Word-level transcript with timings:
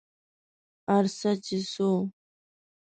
ارڅه 0.97 1.31
چې 1.45 1.57
څو 1.71 1.89